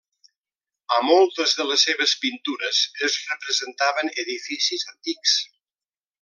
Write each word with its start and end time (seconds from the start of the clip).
A 0.95 0.95
moltes 1.07 1.53
de 1.59 1.67
les 1.71 1.83
seves 1.89 2.15
pintures 2.23 2.79
es 3.09 3.19
representaven 3.27 4.11
edificis 4.25 4.89
antics. 4.95 5.37